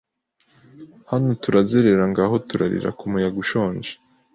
Hano 1.11 1.29
turazerera 1.43 2.03
ngaho 2.11 2.35
turariraKu 2.47 3.03
muyaga 3.11 3.37
ushonje 3.43 3.91